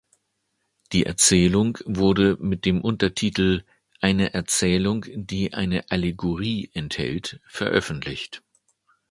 Die 0.93 1.05
Erzählung 1.05 1.77
wurde 1.85 2.35
mit 2.39 2.65
dem 2.65 2.81
Untertitel 2.81 3.61
„Eine 3.99 4.33
Erzählung, 4.33 5.05
die 5.13 5.53
eine 5.53 5.91
Allegorie 5.91 6.71
enthält“, 6.73 7.39
veröffentlicht. 7.45 8.41